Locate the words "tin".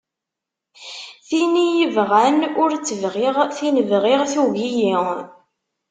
1.27-1.51, 3.57-3.75